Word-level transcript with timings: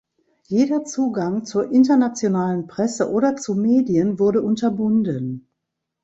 Jeder 0.47 0.83
Zugang 0.83 1.45
zur 1.45 1.69
internationalen 1.71 2.65
Presse 2.65 3.11
oder 3.11 3.35
zu 3.35 3.53
Medien 3.53 4.17
wurde 4.17 4.41
unterbunden. 4.41 5.47